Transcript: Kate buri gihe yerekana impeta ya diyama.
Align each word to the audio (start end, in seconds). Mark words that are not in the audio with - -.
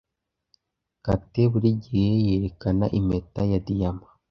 Kate 1.03 1.41
buri 1.51 1.69
gihe 1.83 2.09
yerekana 2.25 2.85
impeta 2.99 3.41
ya 3.51 3.59
diyama. 3.67 4.07